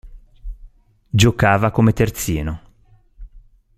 Giocava 1.11 1.69
come 1.69 1.93
terzino. 1.93 2.61